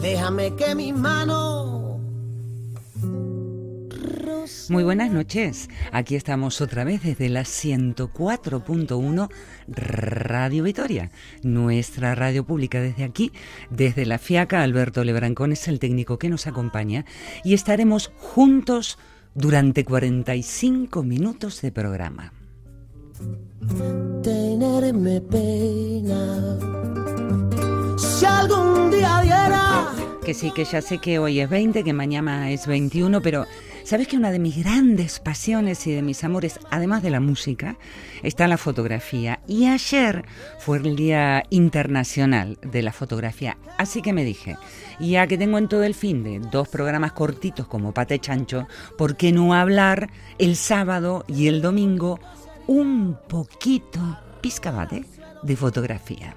[0.00, 1.80] Déjame que mi mano
[4.70, 5.68] muy buenas noches.
[5.90, 9.28] Aquí estamos otra vez desde la 104.1
[9.66, 11.10] Radio Vitoria,
[11.42, 13.32] nuestra radio pública desde aquí,
[13.70, 14.62] desde la FIACA.
[14.62, 17.04] Alberto Lebrancón es el técnico que nos acompaña
[17.42, 18.96] y estaremos juntos
[19.34, 22.32] durante 45 minutos de programa.
[24.22, 26.58] Tenerme pena.
[28.20, 29.86] Si algún día diera.
[30.22, 33.46] Que sí, que ya sé que hoy es 20, que mañana es 21, pero
[33.82, 37.76] Sabes que una de mis grandes pasiones y de mis amores, además de la música,
[38.22, 39.40] está la fotografía.
[39.48, 40.26] Y ayer
[40.58, 43.56] fue el Día Internacional de la Fotografía.
[43.78, 44.58] Así que me dije,
[45.00, 49.16] ya que tengo en todo el fin de dos programas cortitos como Pate Chancho, ¿por
[49.16, 52.20] qué no hablar el sábado y el domingo
[52.66, 53.98] un poquito,
[54.40, 55.04] pizcabate,
[55.42, 56.36] de fotografía?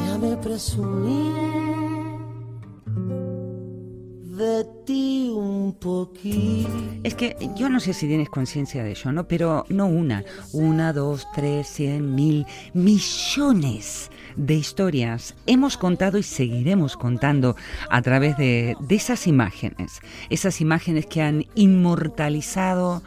[0.00, 1.32] Déjame presumir
[4.36, 6.68] de ti un poquito.
[7.04, 9.28] Es que yo no sé si tienes conciencia de ello, ¿no?
[9.28, 16.96] Pero no una, una, dos, tres, cien, mil, millones de historias hemos contado y seguiremos
[16.96, 17.54] contando
[17.90, 23.04] a través de, de esas imágenes, esas imágenes que han inmortalizado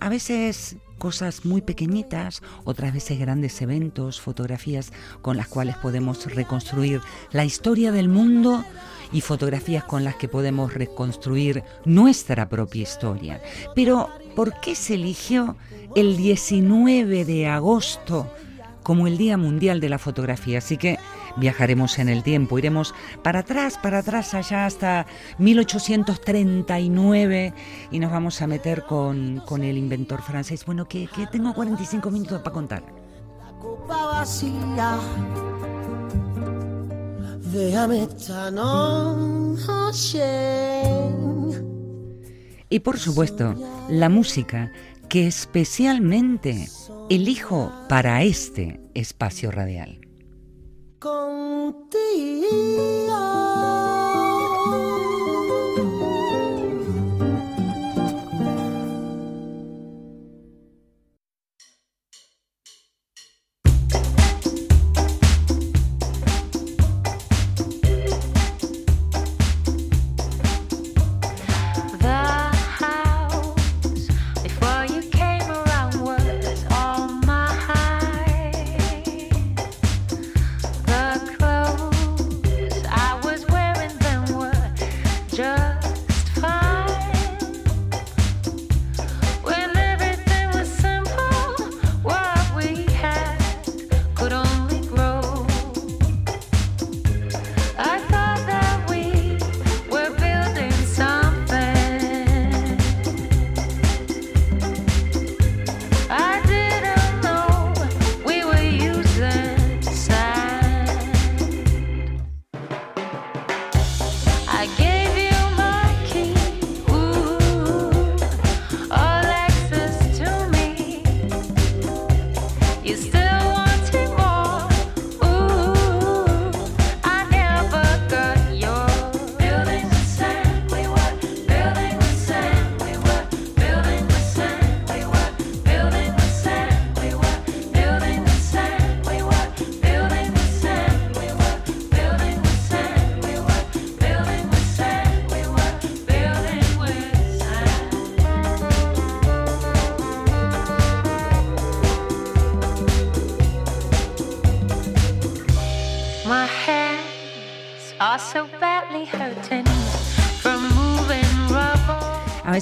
[0.00, 7.02] a veces cosas muy pequeñitas, otras veces grandes eventos, fotografías con las cuales podemos reconstruir
[7.30, 8.64] la historia del mundo
[9.12, 13.42] y fotografías con las que podemos reconstruir nuestra propia historia.
[13.74, 15.58] Pero, ¿por qué se eligió
[15.94, 18.32] el 19 de agosto
[18.82, 20.56] como el Día Mundial de la Fotografía?
[20.56, 20.98] Así que
[21.36, 25.06] viajaremos en el tiempo, iremos para atrás, para atrás, allá hasta
[25.38, 27.52] 1839
[27.90, 30.64] y nos vamos a meter con, con el inventor francés.
[30.64, 32.82] Bueno, que, que tengo 45 minutos para contar.
[33.40, 34.98] La copa vacía
[42.68, 43.54] y por supuesto,
[43.88, 44.72] la música
[45.08, 46.68] que especialmente
[47.08, 50.03] elijo para este espacio radial.
[51.06, 51.10] A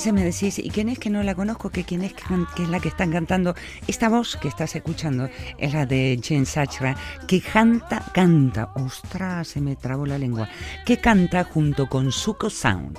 [0.03, 1.71] veces me decís, ¿y quién es que no la conozco?
[1.71, 3.55] ¿Que quién es que es la que están cantando?
[3.87, 5.29] Esta voz que estás escuchando
[5.59, 6.97] es la de Jane Sachra,
[7.29, 10.49] que canta, canta, ostras, se me trabó la lengua,
[10.85, 12.99] que canta junto con Suko Sound.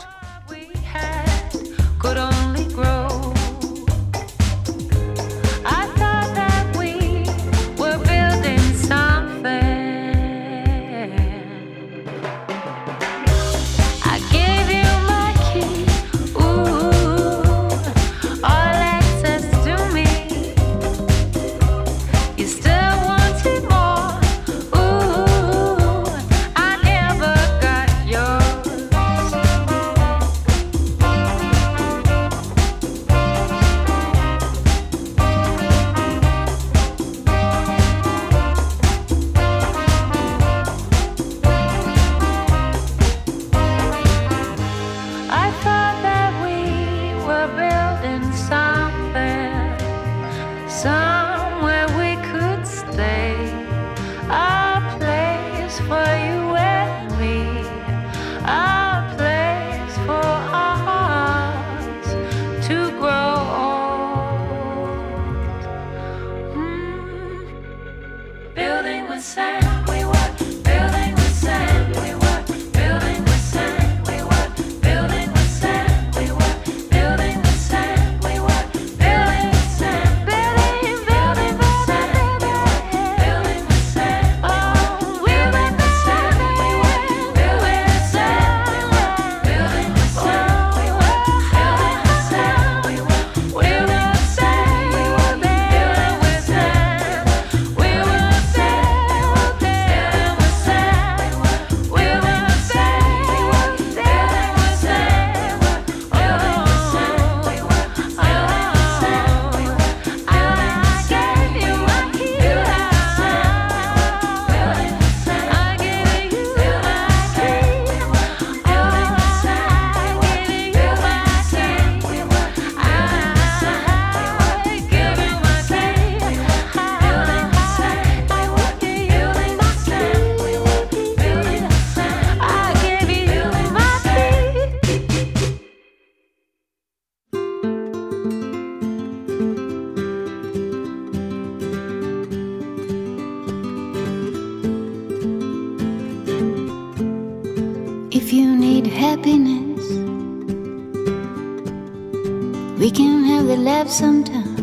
[153.93, 154.59] Sometimes.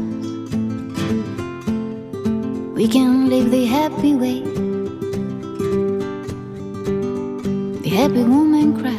[2.74, 4.40] We can live the happy way.
[7.84, 8.98] The happy woman cries.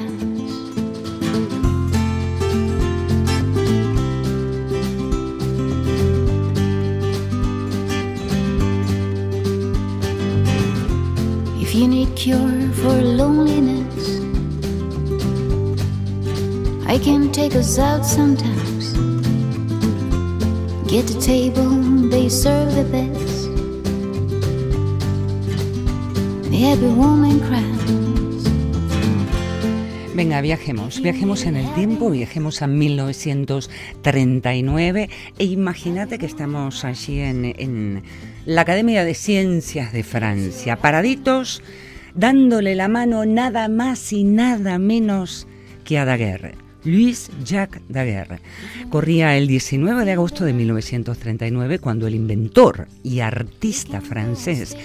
[11.62, 13.40] If you need cure for loneliness,
[16.91, 18.51] I can take us out sometime.
[20.89, 21.69] Get a table,
[22.09, 23.47] they serve the best.
[26.51, 28.43] Happy woman cries.
[30.13, 35.09] Venga, viajemos, viajemos en el tiempo, viajemos a 1939
[35.39, 38.03] e imagínate que estamos allí en, en
[38.45, 41.63] la Academia de Ciencias de Francia, paraditos,
[42.15, 45.47] dándole la mano nada más y nada menos
[45.85, 46.61] que a Daguerre.
[46.83, 48.39] Louis Jacques Daguerre.
[48.89, 54.75] Corría el 19 de agosto de 1939 cuando el inventor y artista francés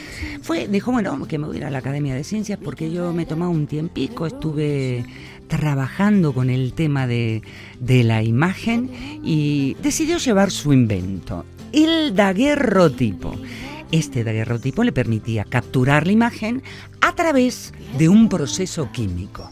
[0.42, 3.12] fue, dijo, bueno, que me voy a ir a la Academia de Ciencias porque yo
[3.12, 5.04] me he tomado un tiempico, estuve
[5.48, 7.42] trabajando con el tema de,
[7.80, 8.90] de la imagen
[9.24, 13.34] y decidió llevar su invento, el daguerrotipo.
[13.92, 16.62] Este daguerrotipo le permitía capturar la imagen
[17.00, 19.50] a través de un proceso químico.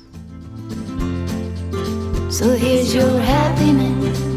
[2.35, 4.35] So here's your happiness.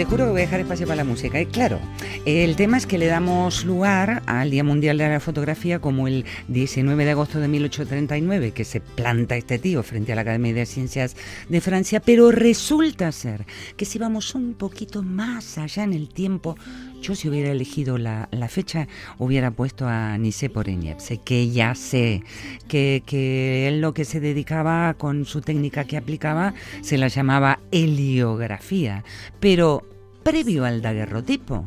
[0.00, 1.38] te juro que voy a dejar espacio para la música.
[1.38, 1.78] Y claro,
[2.26, 6.26] el tema es que le damos lugar al Día Mundial de la Fotografía como el
[6.48, 10.66] 19 de agosto de 1839, que se planta este tío frente a la Academia de
[10.66, 11.16] Ciencias
[11.48, 13.46] de Francia, pero resulta ser
[13.78, 16.56] que si vamos un poquito más allá en el tiempo,
[17.00, 18.86] yo si hubiera elegido la, fecha,
[19.16, 20.50] hubiera puesto a Nice
[20.98, 22.22] Sé que ya sé
[22.68, 27.60] que, que él lo que se dedicaba con su técnica que aplicaba se la llamaba
[27.70, 29.04] heliografía,
[29.40, 29.86] pero
[30.22, 31.66] previo al daguerrotipo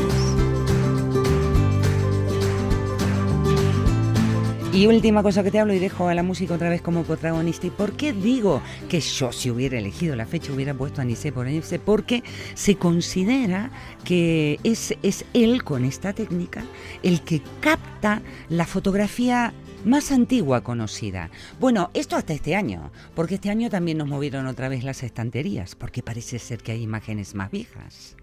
[4.73, 7.67] Y última cosa que te hablo y dejo a la música otra vez como protagonista.
[7.67, 11.33] ¿Y por qué digo que yo si hubiera elegido la fecha hubiera puesto a Nice
[11.33, 11.77] por Nice?
[11.77, 12.23] Porque
[12.53, 13.69] se considera
[14.05, 16.63] que es, es él con esta técnica
[17.03, 21.31] el que capta la fotografía más antigua conocida.
[21.59, 25.75] Bueno, esto hasta este año, porque este año también nos movieron otra vez las estanterías,
[25.75, 28.15] porque parece ser que hay imágenes más viejas.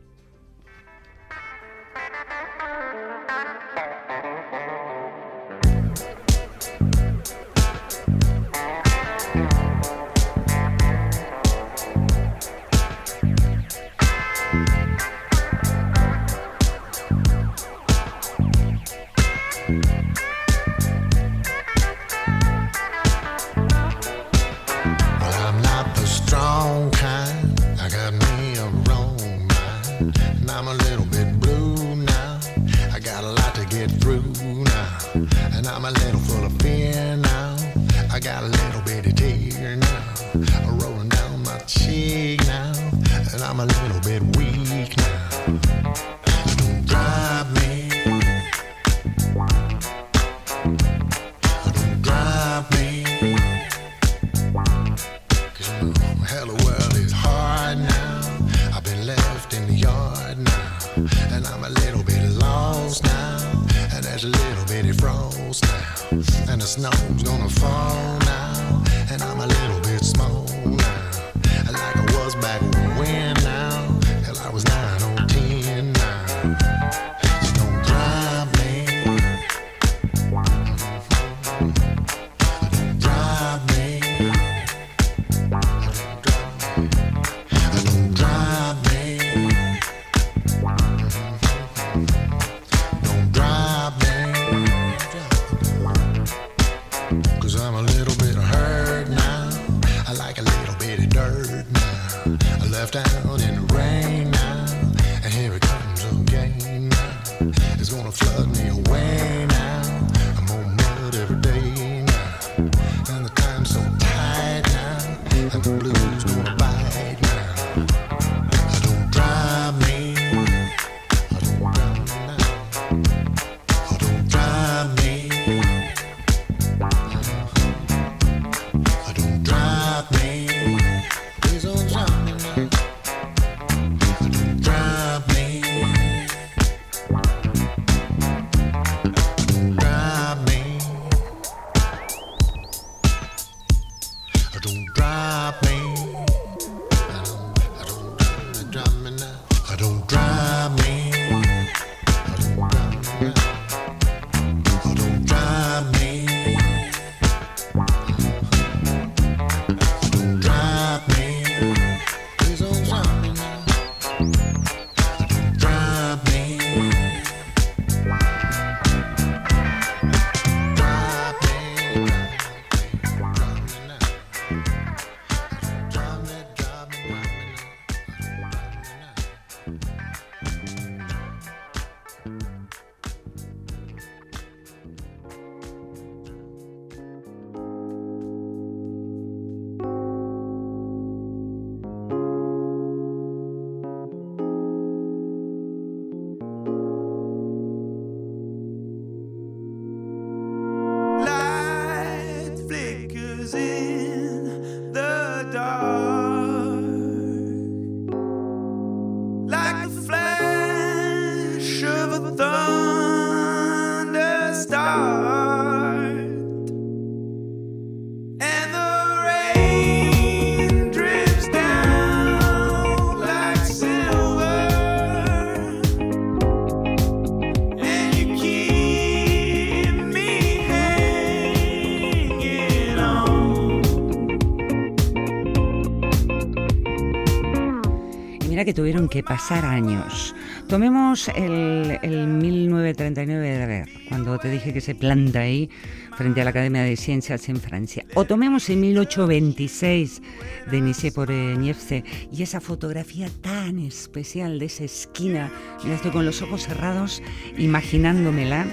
[238.74, 240.34] Tuvieron que pasar años.
[240.68, 245.70] Tomemos el, el 1939 de Daguerre, cuando te dije que se planta ahí
[246.18, 248.04] frente a la Academia de Ciencias en Francia.
[248.14, 250.20] O tomemos el 1826
[250.68, 255.52] de Nicé por Niepce y esa fotografía tan especial de esa esquina.
[255.84, 257.22] Mira, estoy con los ojos cerrados
[257.56, 258.66] imaginándomela.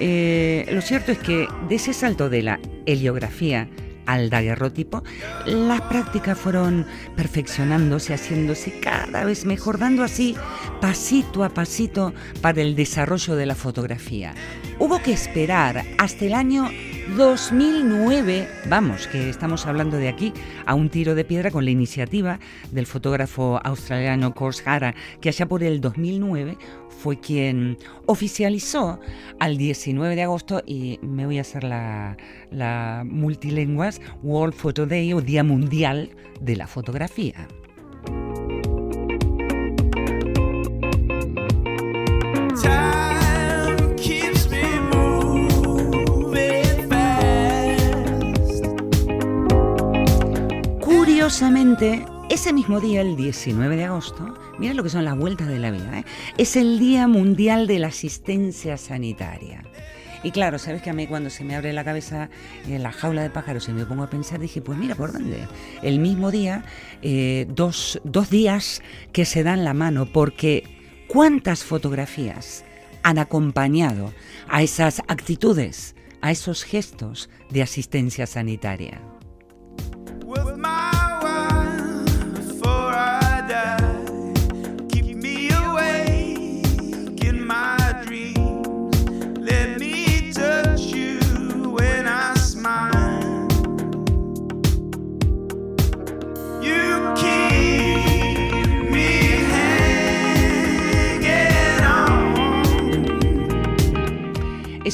[0.00, 3.68] Eh, lo cierto es que de ese salto de la heliografía
[4.08, 5.04] al daguerrotipo,
[5.44, 10.34] las prácticas fueron perfeccionándose, haciéndose cada vez mejor, dando así
[10.80, 14.34] pasito a pasito para el desarrollo de la fotografía.
[14.78, 16.70] Hubo que esperar hasta el año
[17.16, 20.32] 2009, vamos, que estamos hablando de aquí,
[20.66, 22.38] a un tiro de piedra con la iniciativa
[22.70, 29.00] del fotógrafo australiano Kors Hara, que allá por el 2009 fue quien oficializó
[29.40, 32.16] al 19 de agosto, y me voy a hacer la,
[32.50, 36.10] la multilenguas, World Photo Day o Día Mundial
[36.40, 37.48] de la Fotografía.
[51.38, 55.60] Curiosamente, ese mismo día, el 19 de agosto, mira lo que son las vueltas de
[55.60, 56.04] la vida, ¿eh?
[56.36, 59.62] es el Día Mundial de la Asistencia Sanitaria.
[60.24, 62.28] Y claro, sabes que a mí cuando se me abre la cabeza
[62.66, 65.46] en la jaula de pájaros y me pongo a pensar, dije, pues mira, ¿por dónde?
[65.80, 66.64] El mismo día,
[67.02, 70.64] eh, dos, dos días que se dan la mano, porque
[71.06, 72.64] ¿cuántas fotografías
[73.04, 74.12] han acompañado
[74.48, 79.00] a esas actitudes a esos gestos de asistencia sanitaria.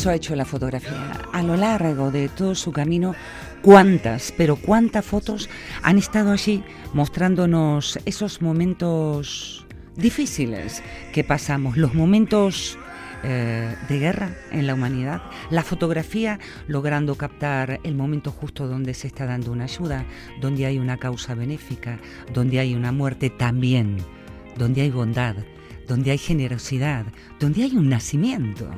[0.07, 1.13] Ha hecho la fotografía.
[1.33, 3.15] A lo largo de todo su camino,
[3.63, 5.49] cuántas, pero cuántas fotos
[5.83, 10.83] han estado allí mostrándonos esos momentos difíciles
[11.15, 12.77] que pasamos, los momentos
[13.23, 19.07] eh, de guerra en la humanidad, la fotografía logrando captar el momento justo donde se
[19.07, 20.05] está dando una ayuda,
[20.43, 21.99] donde hay una causa benéfica,
[22.35, 23.97] donde hay una muerte también,
[24.59, 25.37] donde hay bondad,
[25.89, 27.07] donde hay generosidad,
[27.41, 28.69] donde hay un nacimiento.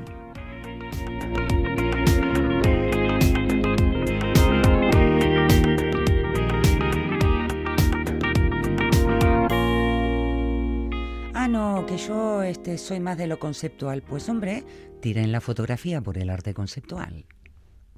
[11.96, 14.02] Yo este, soy más de lo conceptual.
[14.02, 14.64] Pues hombre,
[15.00, 17.24] tiren la fotografía por el arte conceptual.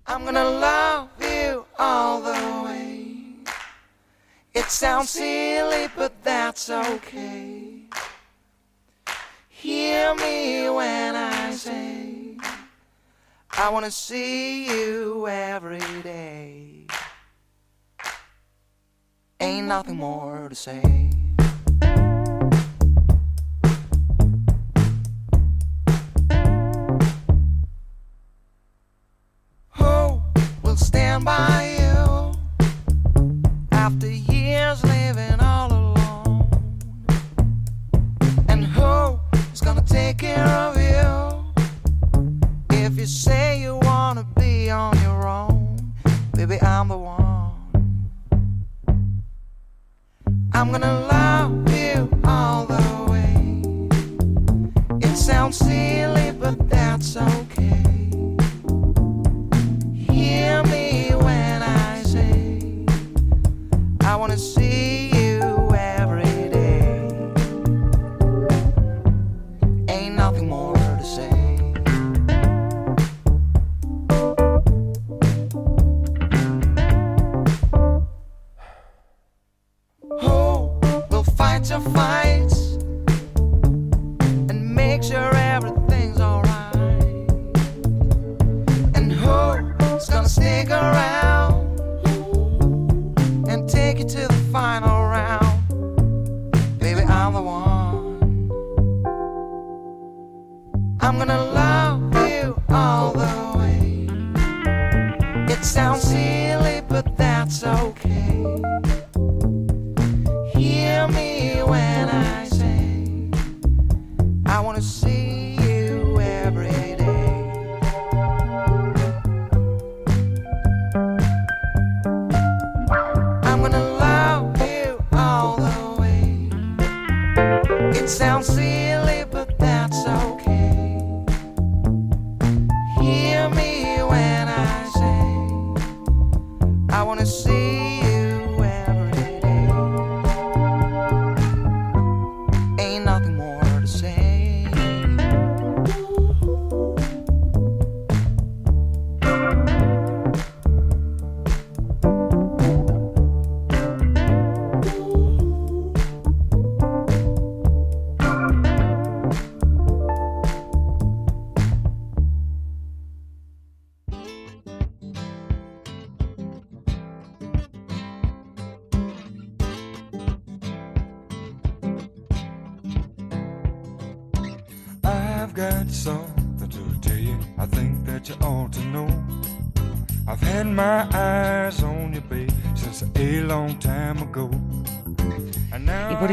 [0.06, 3.44] I'm gonna love you all the way.
[4.54, 7.88] It sounds silly, but that's okay.
[9.48, 12.36] Hear me when I say,
[13.50, 16.86] I wanna see you every day.
[19.40, 21.10] Ain't nothing more to say.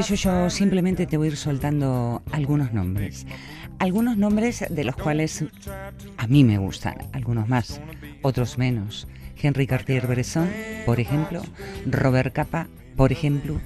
[0.06, 3.26] Eso yo simplemente te voy a ir soltando algunos nombres.
[3.80, 5.44] Algunos nombres de los cuales
[6.18, 7.82] a mí me gustan, algunos más,
[8.22, 9.08] otros menos.
[9.42, 10.48] Henry Cartier-Bresson,
[10.86, 11.42] por ejemplo,
[11.88, 13.60] Robert Capa, por ejemplo,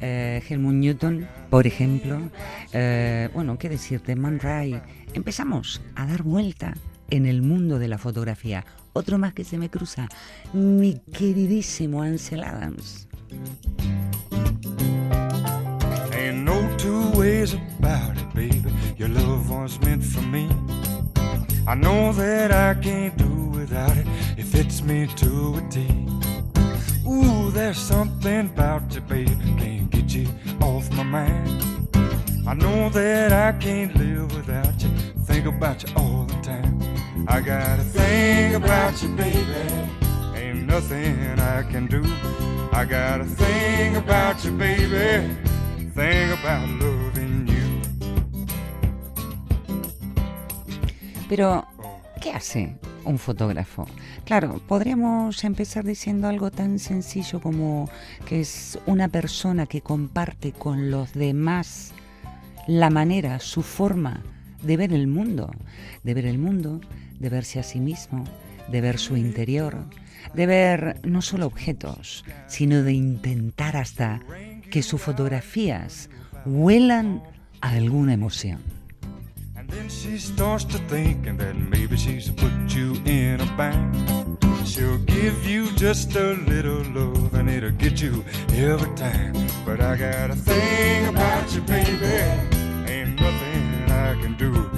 [0.00, 2.20] eh, Helmut Newton, por ejemplo,
[2.72, 4.80] eh, bueno, qué decirte, Man Ray.
[5.12, 6.74] Empezamos a dar vuelta
[7.10, 8.64] en el mundo de la fotografía.
[8.94, 10.08] Otro más que se me cruza,
[10.52, 13.06] mi queridísimo Ansel Adams.
[17.24, 18.70] Ways about it, baby.
[18.98, 20.46] Your love was meant for me.
[21.66, 24.06] I know that I can't do without it.
[24.36, 25.78] It fits me to a T.
[27.08, 29.46] Ooh, there's something about you, baby.
[29.62, 30.26] Can't get you
[30.60, 31.48] off my mind.
[32.46, 34.90] I know that I can't live without you.
[35.28, 36.74] Think about you all the time.
[37.26, 39.64] I gotta think about you, baby.
[40.40, 42.02] Ain't nothing I can do.
[42.80, 45.34] I gotta think about you, baby.
[45.94, 47.03] Think about loving
[51.36, 51.66] Pero,
[52.20, 53.88] ¿qué hace un fotógrafo?
[54.24, 57.90] Claro, podríamos empezar diciendo algo tan sencillo como
[58.24, 61.90] que es una persona que comparte con los demás
[62.68, 64.22] la manera, su forma
[64.62, 65.50] de ver el mundo,
[66.04, 66.80] de ver el mundo,
[67.18, 68.22] de verse a sí mismo,
[68.70, 69.86] de ver su interior,
[70.34, 74.20] de ver no solo objetos, sino de intentar hasta
[74.70, 76.10] que sus fotografías
[76.46, 77.24] huelan
[77.60, 78.73] a alguna emoción.
[79.64, 84.38] And then she starts to thinking that maybe she's put you in a bind.
[84.66, 88.22] She'll give you just a little love and it'll get you
[88.52, 89.32] every time.
[89.64, 92.04] But I got a thing about you, baby.
[92.92, 94.70] Ain't nothing I can do.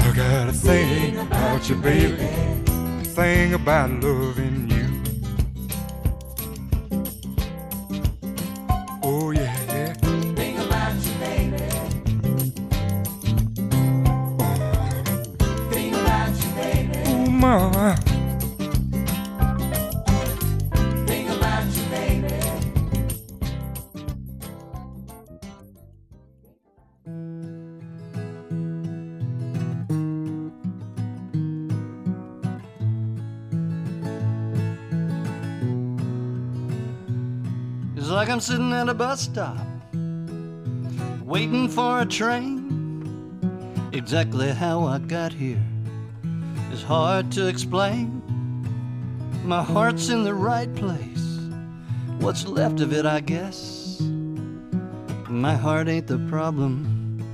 [0.00, 2.24] I got a thing about you, baby.
[2.24, 4.61] A Thing about loving
[38.42, 39.56] sitting at a bus stop,
[41.24, 42.58] waiting for a train.
[43.92, 45.62] Exactly how I got here
[46.72, 48.20] is hard to explain.
[49.44, 51.38] My heart's in the right place,
[52.18, 54.00] what's left of it, I guess.
[55.28, 57.24] My heart ain't the problem.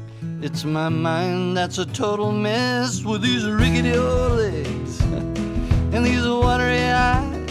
[0.43, 5.01] It's my mind that's a total mess with these rickety old legs
[5.95, 7.51] and these watery eyes.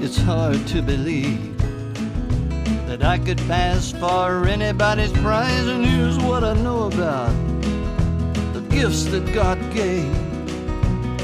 [0.00, 1.49] It's hard to believe
[2.90, 5.66] that I could pass for anybody's prize.
[5.68, 7.32] And here's what I know about
[8.52, 10.12] the gifts that God gave.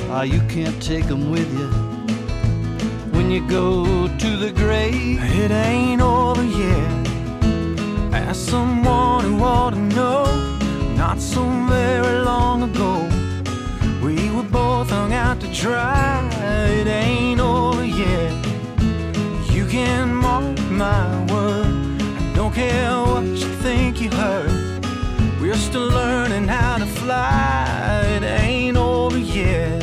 [0.09, 1.69] Ah, you can't take them with you
[3.11, 5.19] when you go to the grave.
[5.21, 7.07] It ain't over yet.
[8.15, 10.25] Ask someone who ought to know.
[10.95, 12.93] Not so very long ago,
[14.05, 16.16] we were both hung out to dry.
[22.57, 24.51] Care what you think you heard.
[25.39, 28.03] We're still learning how to fly.
[28.17, 29.83] It ain't over yet.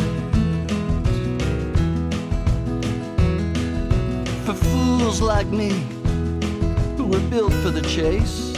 [4.43, 5.69] For fools like me
[6.97, 8.55] who were built for the chase,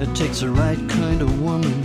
[0.00, 1.76] it takes the right kind of woman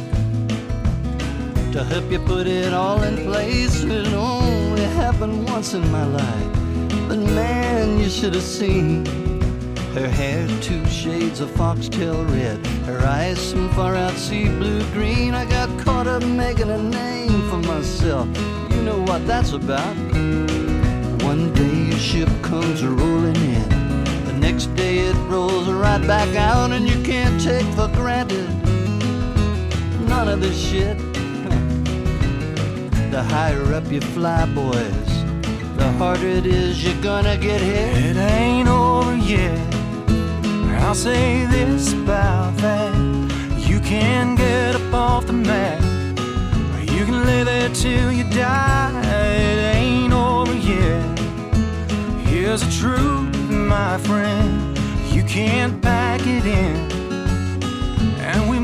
[1.74, 3.84] to help you put it all in place.
[3.84, 6.52] It only happened once in my life,
[7.10, 9.21] but man, you should have seen.
[9.94, 15.34] Her hair two shades of foxtail red, her eyes some far out sea blue green.
[15.34, 18.26] I got caught up making a name for myself.
[18.70, 19.96] You know what that's about.
[21.24, 23.70] One day your ship comes rolling in,
[24.26, 28.50] the next day it rolls right back out, and you can't take for granted
[30.08, 30.98] none of this shit.
[33.12, 35.10] The higher up you fly, boys,
[35.76, 38.16] the harder it is you're gonna get hit.
[38.16, 39.81] It ain't over yet.
[40.92, 42.94] I'll say this about that.
[43.56, 45.82] You can get up off the mat,
[46.82, 49.02] you can lay there till you die.
[49.06, 51.18] It ain't over yet.
[52.28, 54.78] Here's the truth, my friend.
[55.14, 56.92] You can't pack it in,
[58.20, 58.60] and we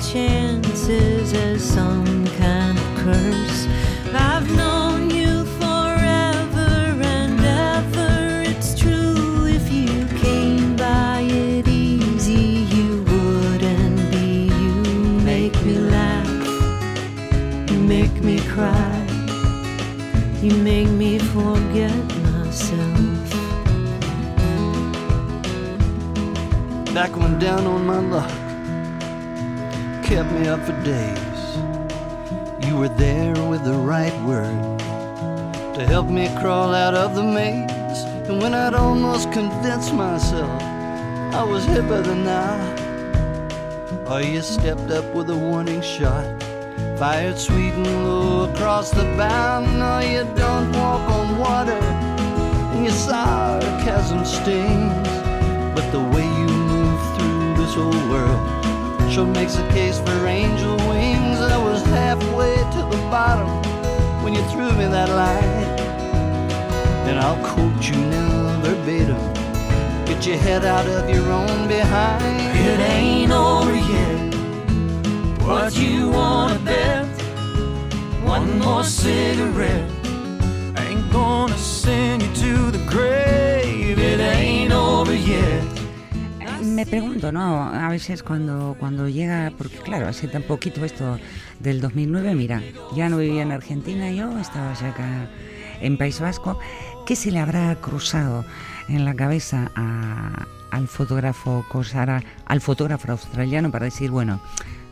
[0.00, 3.66] chances as some kind of curse.
[4.14, 8.42] I've known you forever and ever.
[8.48, 14.46] It's true if you came by it easy, you wouldn't be.
[14.46, 14.74] You
[15.24, 19.04] make me laugh, you make me cry.
[20.40, 23.34] You make me forget myself.
[26.94, 28.37] Back when down on my luck
[30.08, 31.42] kept me up for days.
[32.66, 34.78] You were there with the right word
[35.74, 38.00] to help me crawl out of the maze.
[38.26, 40.62] And when I'd almost convinced myself
[41.34, 42.56] I was hipper than now,
[44.06, 46.26] oh, you stepped up with a warning shot.
[46.98, 49.60] Fired sweet and low across the bow.
[49.60, 51.82] No, you don't walk on water,
[52.72, 55.08] and your sarcasm stings.
[55.74, 58.57] But the way you move through this old world
[59.10, 61.40] sure makes a case for angel wings.
[61.40, 63.48] I was halfway to the bottom
[64.22, 65.78] when you threw me that line.
[67.08, 69.16] And I'll quote you now verbatim.
[70.04, 72.56] Get your head out of your own behind.
[72.56, 74.34] It ain't over yet.
[75.42, 77.06] What you wanna bet?
[78.24, 79.90] One more cigarette
[80.76, 83.47] ain't gonna send you to the grave.
[86.78, 87.64] Me pregunto, ¿no?
[87.64, 91.18] A veces cuando, cuando llega, porque claro, hace tan poquito esto
[91.58, 92.62] del 2009, mira,
[92.94, 95.28] ya no vivía en Argentina yo, estaba ya acá
[95.80, 96.56] en País Vasco,
[97.04, 98.44] ¿qué se le habrá cruzado
[98.88, 99.72] en la cabeza
[100.70, 104.40] al fotógrafo Kosara, al fotógrafo australiano para decir, bueno,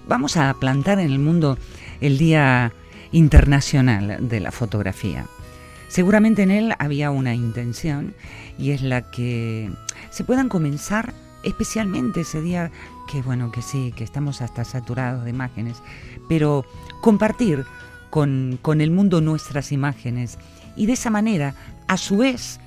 [0.08, 1.56] vamos a plantar en el mundo
[2.00, 2.72] el Día
[3.12, 5.26] Internacional de la Fotografía?
[5.86, 8.12] Seguramente en él había una intención
[8.58, 9.70] y es la que
[10.10, 11.14] se puedan comenzar
[11.46, 12.70] especialmente ese día
[13.08, 15.82] que bueno que sí, que estamos hasta saturados de imágenes,
[16.28, 16.64] pero
[17.00, 17.64] compartir
[18.10, 20.38] con, con el mundo nuestras imágenes
[20.76, 21.54] y de esa manera,
[21.88, 22.60] a su vez,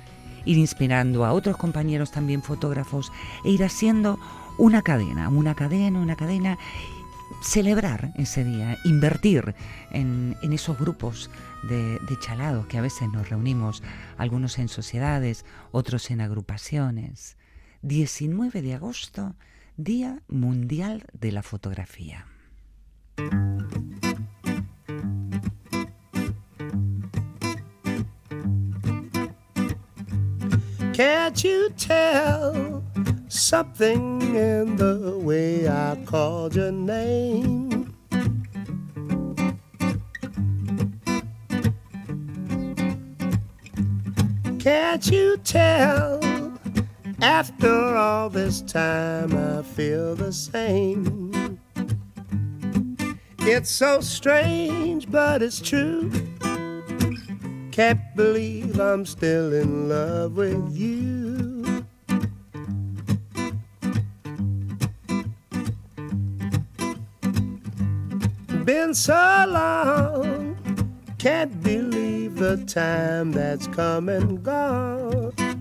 [0.44, 3.12] ir inspirando a otros compañeros también fotógrafos
[3.44, 4.18] e ir haciendo
[4.58, 6.58] una cadena, una cadena, una cadena
[7.42, 9.54] celebrar ese día, invertir
[9.90, 11.30] en, en esos grupos
[11.62, 13.82] de, de chalados que a veces nos reunimos,
[14.18, 17.36] algunos en sociedades, otros en agrupaciones.
[17.82, 19.34] 19 de agosto,
[19.76, 22.26] Día Mundial de la Fotografía.
[30.92, 32.82] Can't you tell
[33.28, 37.94] something in the way I called your name?
[44.58, 46.29] Can't you tell?
[47.22, 51.58] After all this time, I feel the same.
[53.40, 56.10] It's so strange, but it's true.
[57.72, 61.84] Can't believe I'm still in love with you.
[68.64, 70.56] Been so long,
[71.18, 75.59] can't believe the time that's come and gone.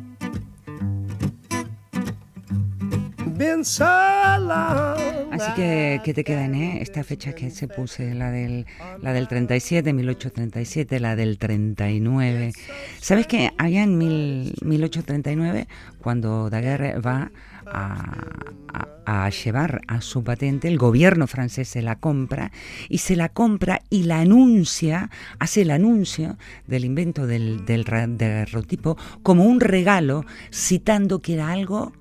[5.32, 6.82] Así que, ¿qué te quedan, eh?
[6.82, 8.65] Esta fecha que se puse, la del,
[9.02, 12.52] la del 37, 1837, la del 39.
[12.99, 15.67] ¿Sabes que allá en mil- 1839,
[16.02, 17.32] cuando Daguerre va
[17.65, 22.52] a, llevar a su patente, el gobierno francés se la compra
[22.89, 28.06] y se la compra y la anuncia, hace el anuncio del invento del, del ra-
[28.08, 31.93] daguerrotipo como un regalo, citando que era algo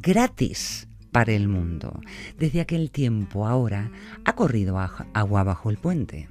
[0.00, 0.83] gratis
[1.14, 2.00] para el mundo.
[2.40, 3.92] Desde aquel tiempo ahora
[4.24, 4.80] ha corrido
[5.14, 6.28] agua bajo el puente.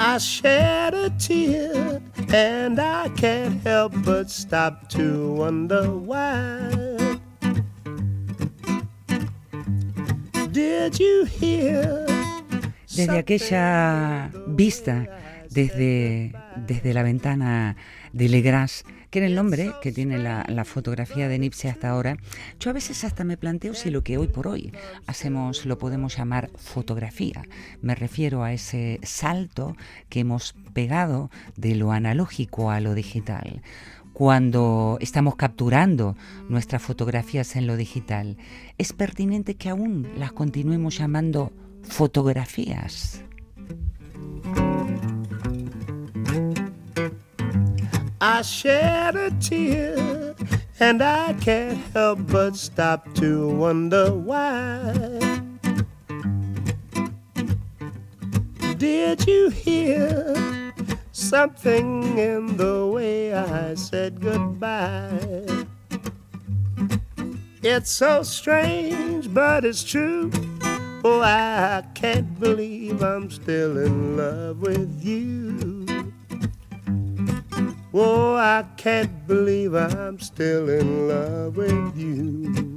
[0.00, 2.02] I shed a tear
[2.34, 6.68] and I can't help but stop to wonder why.
[10.50, 12.04] Did you hear?
[12.92, 15.06] Desde aquella vista,
[15.48, 16.32] desde,
[16.66, 17.76] desde la ventana
[18.12, 22.16] de Legras, que era el nombre que tiene la, la fotografía de Nipsey hasta ahora,
[22.58, 24.72] yo a veces hasta me planteo si lo que hoy por hoy
[25.06, 27.42] hacemos lo podemos llamar fotografía.
[27.82, 29.76] Me refiero a ese salto
[30.08, 33.60] que hemos pegado de lo analógico a lo digital.
[34.14, 36.16] Cuando estamos capturando
[36.48, 38.38] nuestras fotografías en lo digital,
[38.78, 43.22] es pertinente que aún las continuemos llamando fotografías.
[48.24, 50.36] I shed a tear
[50.78, 54.92] and I can't help but stop to wonder why.
[58.78, 60.72] Did you hear
[61.10, 65.66] something in the way I said goodbye?
[67.60, 70.30] It's so strange, but it's true.
[71.02, 75.81] Oh, I can't believe I'm still in love with you.
[77.94, 82.71] Oh, I can't believe I'm still in love with you.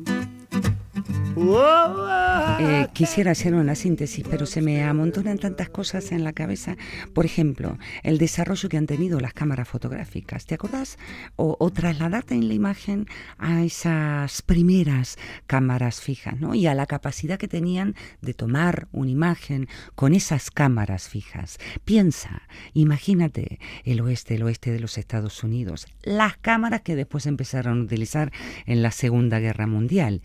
[1.37, 6.77] Eh, quisiera hacer una síntesis, pero se me amontonan tantas cosas en la cabeza.
[7.13, 10.45] Por ejemplo, el desarrollo que han tenido las cámaras fotográficas.
[10.45, 10.97] ¿Te acordás?
[11.35, 16.55] O, o trasladarte en la imagen a esas primeras cámaras fijas, ¿no?
[16.55, 21.57] Y a la capacidad que tenían de tomar una imagen con esas cámaras fijas.
[21.83, 22.43] Piensa,
[22.73, 27.83] imagínate el oeste, el oeste de los Estados Unidos, las cámaras que después empezaron a
[27.83, 28.31] utilizar
[28.65, 30.21] en la Segunda Guerra Mundial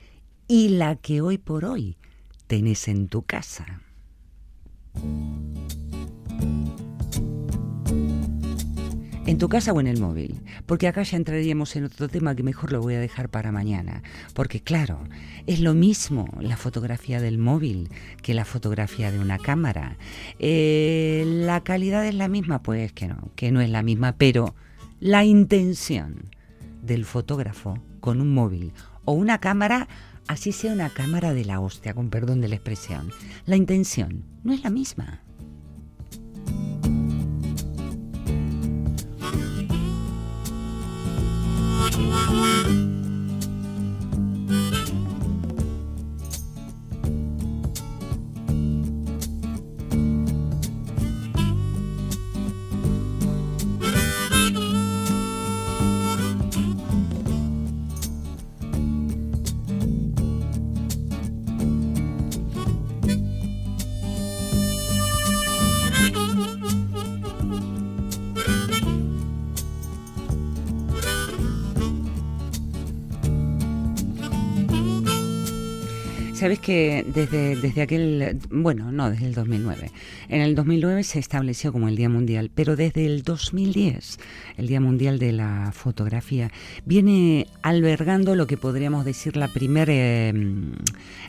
[0.50, 1.96] y la que hoy por hoy
[2.48, 3.82] tenés en tu casa.
[9.26, 12.42] En tu casa o en el móvil, porque acá ya entraríamos en otro tema que
[12.42, 14.02] mejor lo voy a dejar para mañana,
[14.34, 14.98] porque claro,
[15.46, 17.88] es lo mismo la fotografía del móvil
[18.20, 19.98] que la fotografía de una cámara.
[20.40, 24.56] Eh, la calidad es la misma, pues que no, que no es la misma, pero
[24.98, 26.28] la intención
[26.82, 28.72] del fotógrafo con un móvil
[29.04, 29.88] o una cámara,
[30.30, 33.10] así sea una cámara de la hostia, con perdón de la expresión,
[33.46, 35.24] la intención no es la misma.
[76.40, 79.90] Sabes que desde, desde aquel, bueno, no, desde el 2009.
[80.30, 84.18] En el 2009 se estableció como el Día Mundial, pero desde el 2010,
[84.56, 86.50] el Día Mundial de la Fotografía,
[86.86, 90.32] viene albergando lo que podríamos decir la primera eh,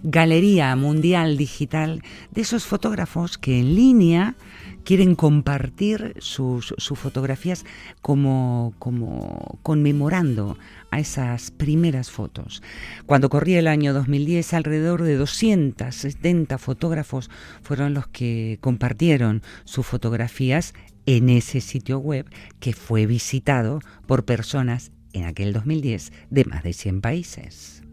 [0.02, 4.36] galería mundial digital de esos fotógrafos que en línea
[4.84, 7.66] quieren compartir sus, fotografías
[8.02, 10.58] como, como conmemorando
[10.92, 12.62] a esas primeras fotos.
[13.06, 17.30] Cuando corría el año 2010, alrededor de 270 fotógrafos
[17.62, 20.74] fueron los que compartieron sus fotografías
[21.06, 22.26] en ese sitio web
[22.60, 27.84] que fue visitado por personas en aquel 2010 de más de 100 países.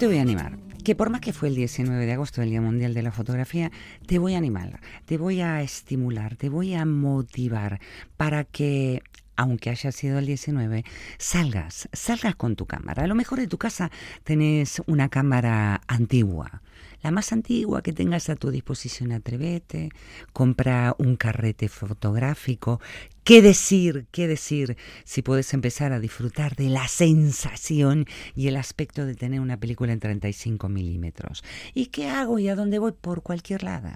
[0.00, 0.56] Te voy a animar.
[0.82, 3.70] Que por más que fue el 19 de agosto, el Día Mundial de la Fotografía,
[4.06, 7.80] te voy a animar, te voy a estimular, te voy a motivar
[8.16, 9.02] para que
[9.36, 10.84] aunque haya sido el 19,
[11.18, 13.04] salgas, salgas con tu cámara.
[13.04, 13.90] A lo mejor de tu casa
[14.24, 16.62] tenés una cámara antigua,
[17.02, 19.90] la más antigua que tengas a tu disposición, atrevete,
[20.34, 22.80] compra un carrete fotográfico.
[23.24, 24.06] ¿Qué decir?
[24.10, 24.76] ¿Qué decir?
[25.04, 29.92] Si puedes empezar a disfrutar de la sensación y el aspecto de tener una película
[29.92, 31.44] en 35 milímetros.
[31.74, 32.92] ¿Y qué hago y a dónde voy?
[32.92, 33.90] Por cualquier lado.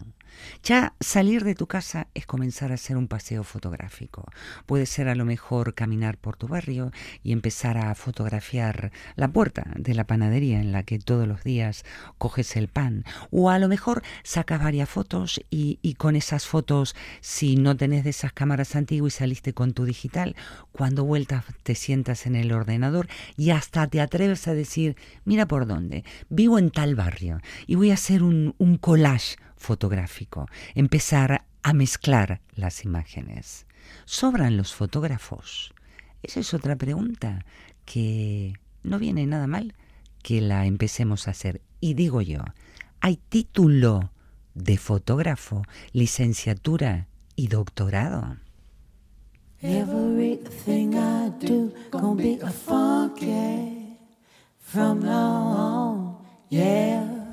[0.63, 4.27] Ya salir de tu casa es comenzar a hacer un paseo fotográfico.
[4.67, 6.91] Puede ser a lo mejor caminar por tu barrio
[7.23, 11.85] y empezar a fotografiar la puerta de la panadería en la que todos los días
[12.19, 13.05] coges el pan.
[13.31, 18.11] O a lo mejor sacas varias fotos y, con esas fotos, si no tenés de
[18.11, 20.37] esas cámaras antiguas y saliste con tu digital,
[20.73, 25.67] cuando vueltas te sientas en el ordenador y hasta te atreves a decir, mira por
[25.67, 31.73] dónde, vivo en tal barrio y voy a hacer un, un collage fotográfico, empezar a
[31.73, 33.67] mezclar las imágenes.
[34.05, 35.75] ¿Sobran los fotógrafos?
[36.23, 37.45] Esa es otra pregunta
[37.85, 39.75] que no viene nada mal
[40.23, 41.61] que la empecemos a hacer.
[41.81, 42.41] Y digo yo,
[43.01, 44.11] ¿hay título
[44.55, 45.63] de fotógrafo,
[45.93, 48.37] licenciatura y doctorado?
[49.61, 53.97] Everything I do gonna be a funky
[54.59, 56.17] from now on.
[56.51, 57.25] Yeah.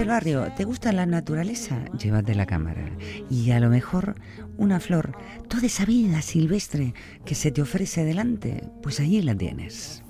[0.00, 1.84] El barrio, ¿te gusta la naturaleza?
[1.98, 2.88] Llévate la cámara.
[3.28, 4.14] Y a lo mejor
[4.56, 5.12] una flor,
[5.46, 6.94] toda esa vida silvestre
[7.26, 10.02] que se te ofrece delante, pues allí la tienes.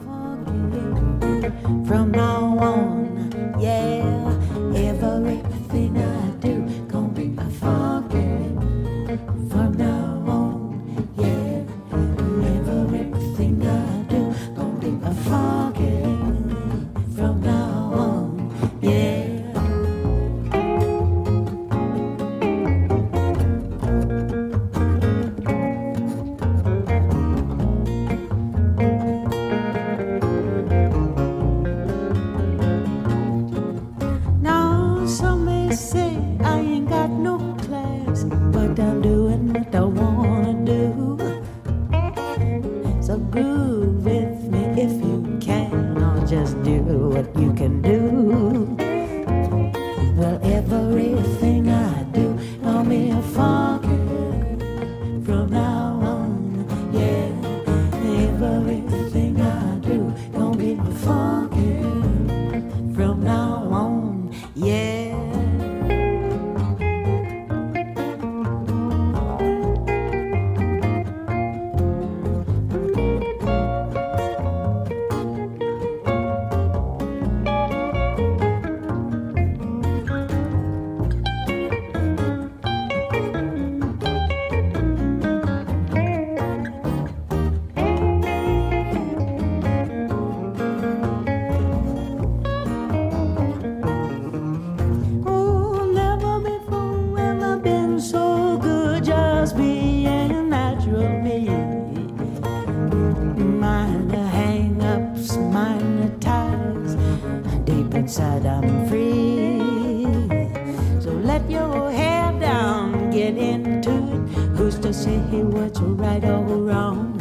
[115.80, 117.20] right or wrong.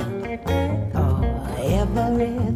[0.93, 1.23] Or
[1.59, 2.48] every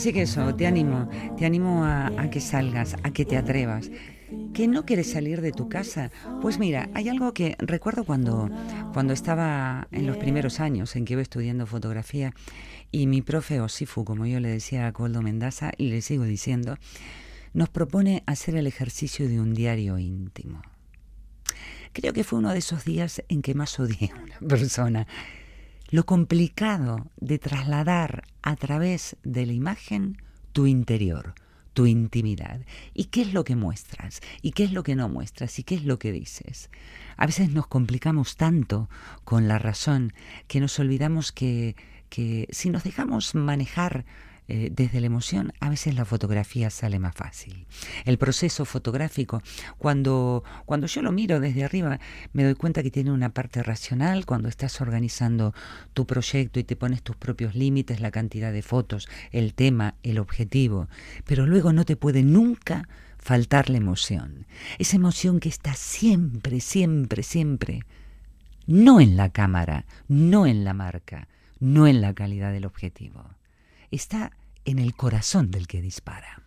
[0.00, 3.90] Así que eso, te animo, te animo a, que salgas, a que te atrevas.
[4.54, 6.10] ¿Que no quieres salir de tu casa?
[6.40, 8.48] Pues mira, hay algo que recuerdo cuando,
[8.94, 12.32] cuando estaba en los primeros años en que iba estudiando fotografía
[12.90, 16.78] y mi profe Osifu, como yo le decía a Coldo Mendaza y le sigo diciendo,
[17.52, 20.62] nos propone hacer el ejercicio de un diario íntimo.
[21.92, 25.06] Creo que fue uno de esos días en que más odié a una persona.
[25.90, 30.22] Lo complicado de trasladar a través de la imagen
[30.52, 31.34] tu interior,
[31.74, 32.60] tu intimidad.
[32.94, 34.20] ¿Y qué es lo que muestras?
[34.40, 35.58] ¿Y qué es lo que no muestras?
[35.58, 36.70] ¿Y qué es lo que dices?
[37.16, 38.88] A veces nos complicamos tanto
[39.24, 40.12] con la razón
[40.46, 41.74] que nos olvidamos que,
[42.08, 44.04] que si nos dejamos manejar
[44.52, 47.68] eh, desde la emoción, a veces la fotografía sale más fácil.
[48.04, 49.44] El proceso fotográfico,
[49.78, 52.00] cuando, cuando yo lo miro desde arriba,
[52.32, 55.54] me doy cuenta que tiene una parte racional, cuando estás organizando
[55.94, 60.18] tu proyecto y te pones tus propios límites, la cantidad de fotos, el tema, el
[60.18, 60.88] objetivo,
[61.26, 62.88] pero luego no te puede nunca
[63.18, 64.46] faltar la emoción.
[64.80, 67.84] Esa emoción que está siempre, siempre, siempre,
[68.66, 71.28] no en la cámara, no en la marca,
[71.60, 73.24] no en la calidad del objetivo.
[73.92, 74.32] Está
[74.64, 76.42] en el corazón del que dispara.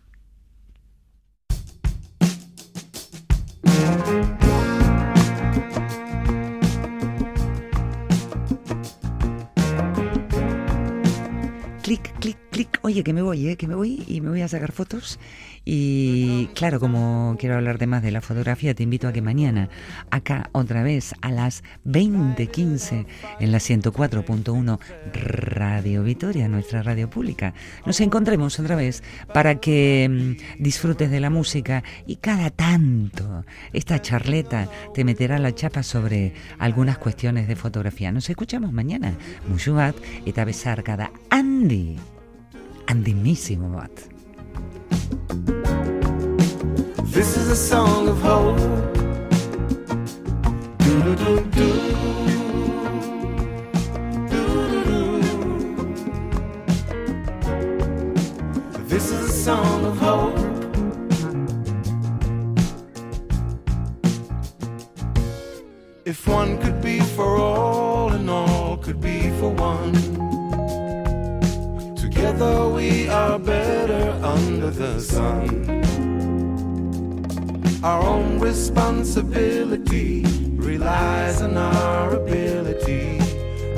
[11.84, 12.78] Clic, clic, clic.
[12.80, 13.56] Oye, que me voy, ¿eh?
[13.58, 15.18] que me voy y me voy a sacar fotos.
[15.64, 19.70] Y claro, como quiero hablar de más de la fotografía, te invito a que mañana,
[20.10, 23.06] acá otra vez a las 20.15
[23.40, 24.78] en la 104.1
[25.12, 27.54] Radio Vitoria, nuestra radio pública,
[27.86, 29.02] nos encontremos otra vez
[29.32, 35.54] para que mm, disfrutes de la música y cada tanto esta charleta te meterá la
[35.54, 38.12] chapa sobre algunas cuestiones de fotografía.
[38.12, 39.14] Nos escuchamos mañana.
[39.48, 39.96] Mushuat
[40.26, 41.96] eta besarkada handi,
[42.86, 44.13] handimísimo bat.
[47.04, 48.58] This is a song of hope.
[50.78, 51.70] Do-do-do-do.
[54.30, 55.22] Do-do-do.
[58.86, 60.38] This is a song of hope.
[66.04, 70.13] If one could be for all and all could be for one.
[72.34, 75.46] Together we are better under the sun.
[77.84, 80.24] Our own responsibility
[80.56, 83.18] relies on our ability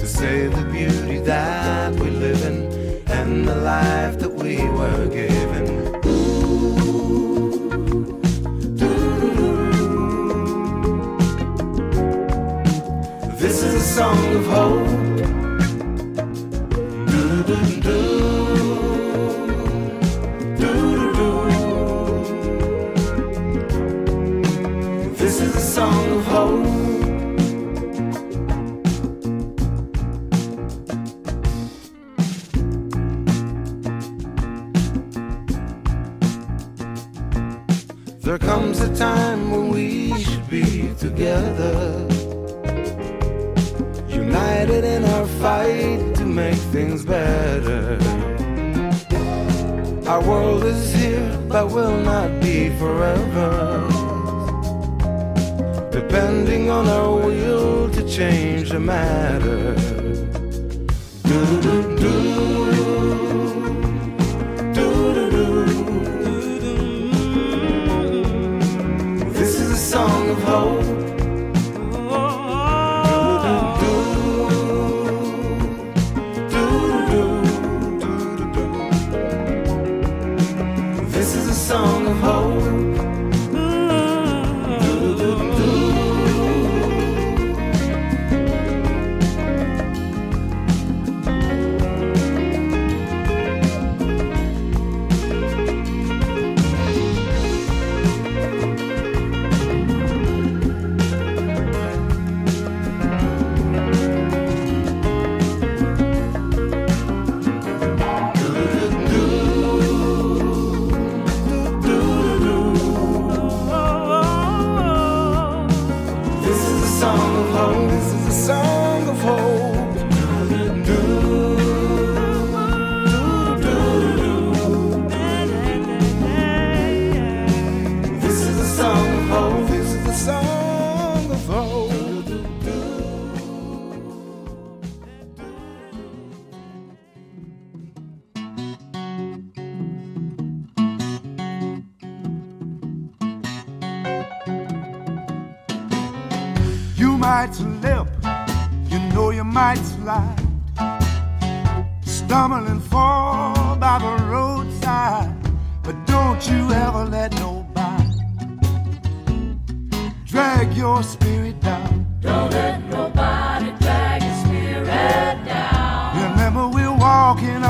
[0.00, 2.72] to save the beauty that we live in
[3.08, 5.66] and the life that we were given.
[13.38, 14.88] This is a song of hope.
[17.10, 18.15] Do-do-do.
[41.16, 42.06] Together,
[44.06, 47.98] united in our fight to make things better.
[50.06, 53.88] Our world is here, but will not be forever.
[55.90, 59.74] Depending on our will to change the matter.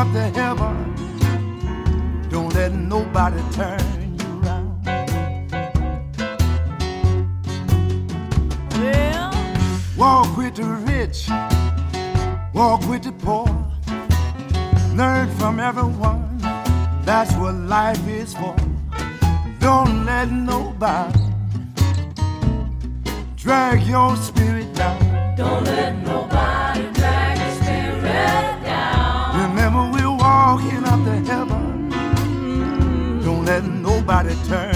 [0.06, 0.94] Up to heaven.
[2.28, 4.84] Don't let nobody turn you around.
[8.78, 9.32] Well,
[9.96, 11.28] Walk with the rich,
[12.52, 13.46] walk with the poor.
[14.94, 16.38] Learn from everyone,
[17.04, 18.54] that's what life is for.
[19.58, 21.20] Don't let nobody
[23.36, 25.36] drag your spirit down.
[25.36, 25.85] don't let
[30.66, 31.90] we're up to heaven.
[33.22, 34.75] Don't let nobody turn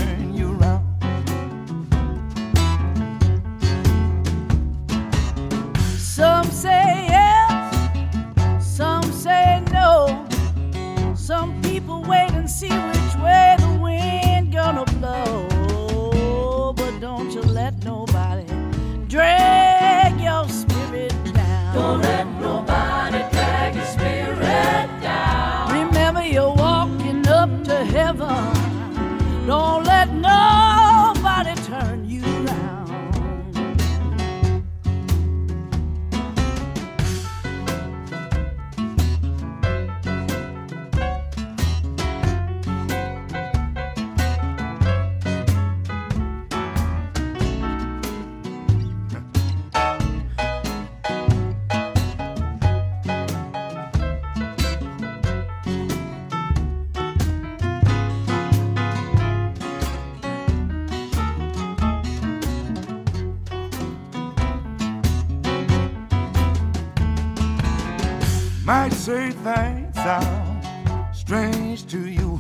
[69.10, 70.64] say things sound
[71.12, 72.30] strange to you.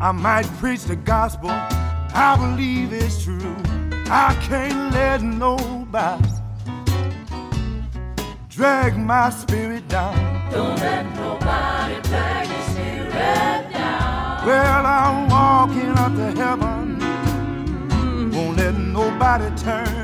[0.00, 3.56] I might preach the gospel, I believe it's true.
[4.06, 6.28] I can't let nobody
[8.48, 10.14] drag my spirit down.
[10.52, 14.46] Don't let nobody drag your spirit down.
[14.46, 16.86] Well, I'm walking up to heaven.
[18.30, 20.01] Won't let nobody turn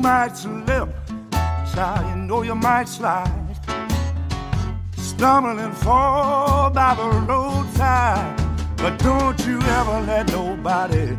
[0.00, 0.88] You might slip,
[1.74, 3.54] child, you know you might slide.
[4.96, 8.34] Stumble and fall by the roadside.
[8.78, 11.18] But don't you ever let nobody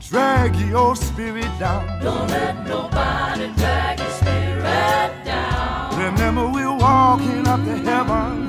[0.00, 2.02] drag your spirit down.
[2.02, 5.94] Don't let nobody drag your spirit down.
[5.98, 8.46] Remember, we're walking up to heaven.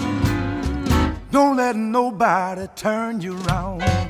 [1.30, 4.09] Don't let nobody turn you around.